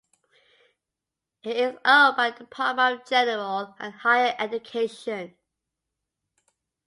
[1.43, 5.35] It is owned by the Department of General and Higher Education.